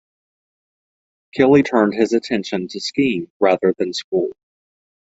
Killy 1.35 1.61
turned 1.61 1.93
his 1.93 2.11
attention 2.13 2.67
to 2.69 2.79
skiing 2.79 3.29
rather 3.39 3.75
than 3.77 3.93
school. 3.93 4.31